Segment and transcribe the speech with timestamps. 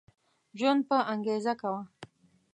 [0.57, 1.81] ژوند په انګيزه کوه